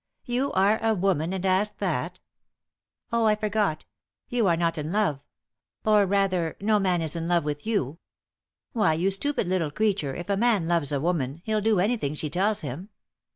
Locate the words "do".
11.61-11.79